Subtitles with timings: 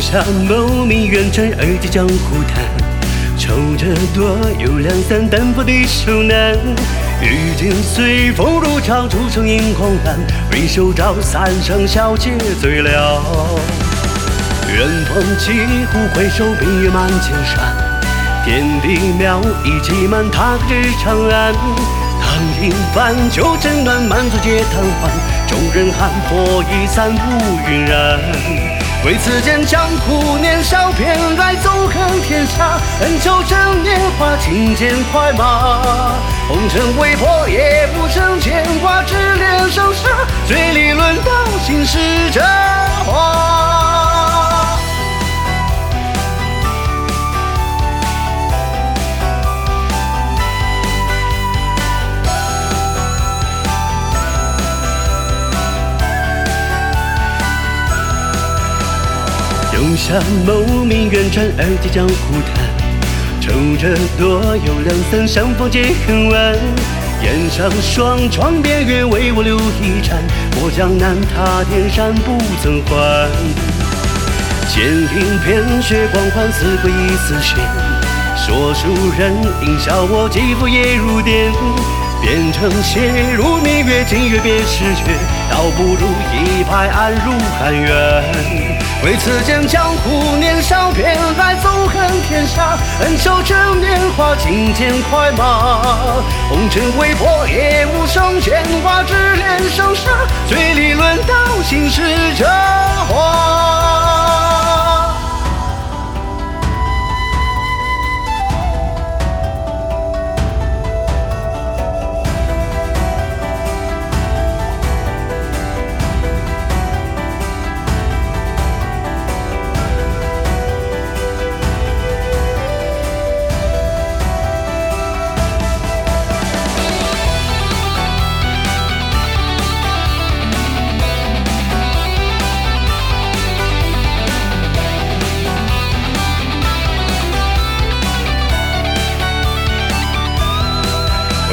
[0.00, 2.62] 下谋名远传，而今江湖谈。
[3.38, 6.56] 愁着多有两三担负的手难。
[7.20, 10.18] 遇见随风如潮，竹声映狂澜。
[10.50, 13.22] 回首照三生笑，皆醉了。
[14.68, 15.52] 远方几
[15.86, 17.74] 户回首，明月满千山。
[18.44, 21.54] 天地渺已几满，他可知长安？
[22.20, 25.10] 当饮饭酒正暖，满座皆贪欢。
[25.46, 28.67] 众人酣破衣散，乌云染。
[29.04, 36.14] 为此间江湖年少偏爱纵横天下，恩仇趁年华，轻剑快马。
[36.48, 40.08] 红尘未破也不曾牵挂，只恋生杀，
[40.46, 41.32] 醉里论道，
[41.64, 41.98] 醒时
[42.32, 42.42] 折
[59.98, 60.14] 下
[60.46, 62.64] 谋名远传，而今江湖谈。
[63.40, 66.54] 愁着多有两三，相逢皆恨晚。
[67.20, 70.22] 檐上霜，窗边月，为我留一盏。
[70.54, 73.28] 过江南，踏天山，不曾还。
[74.72, 77.58] 剑影片雪光寒，似鬼亦似仙。
[78.36, 79.34] 说书人
[79.66, 81.52] 应笑我，肌肤也如电。
[82.20, 85.04] 变成血如明月，今月别时缺，
[85.50, 87.88] 倒不如一拍案入寒渊。
[89.04, 95.94] 为此间江湖年少偏爱纵横天下，恩仇趁年华，轻剑快马。
[96.48, 100.10] 红尘未破也无声牵挂，只恋生杀，
[100.48, 102.02] 醉里论道，心事
[102.36, 102.44] 这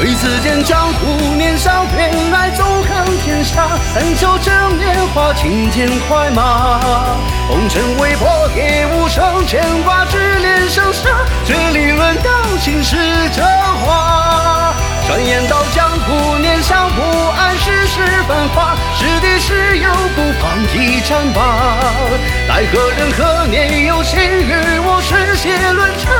[0.06, 6.78] 为此间江湖年少偏爱纵横天下，恩仇趁年华，轻剑快马。
[7.48, 11.10] 红尘未破也无声牵挂，只恋生杀，
[11.44, 12.30] 醉里论道，
[12.60, 12.96] 心事
[13.34, 14.72] 这话。
[15.08, 21.42] 转眼到江湖年少不谙世事繁华，是敌是友不妨一战罢。
[22.46, 26.12] 待何人何年有幸与我诗写论茶，